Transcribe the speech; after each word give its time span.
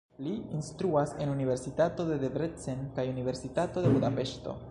Li 0.25 0.31
instruas 0.59 1.11
en 1.25 1.33
universitato 1.33 2.07
de 2.09 2.17
Debrecen 2.25 2.83
kaj 2.97 3.07
Universitato 3.13 3.87
de 3.87 3.95
Budapeŝto. 3.97 4.59